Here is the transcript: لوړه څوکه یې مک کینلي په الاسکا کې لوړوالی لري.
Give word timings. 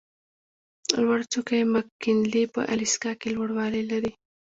لوړه 1.01 1.25
څوکه 1.31 1.53
یې 1.59 1.65
مک 1.73 1.87
کینلي 2.01 2.43
په 2.53 2.61
الاسکا 2.73 3.11
کې 3.19 3.29
لوړوالی 3.35 3.83
لري. 3.91 4.11